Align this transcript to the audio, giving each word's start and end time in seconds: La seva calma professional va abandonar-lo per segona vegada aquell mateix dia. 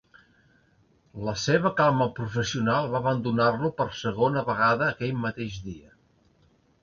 La 1.27 1.33
seva 1.41 1.71
calma 1.81 2.07
professional 2.19 2.89
va 2.95 2.97
abandonar-lo 3.05 3.71
per 3.81 3.87
segona 3.99 4.45
vegada 4.47 4.87
aquell 4.95 5.15
mateix 5.27 5.61
dia. 5.67 5.93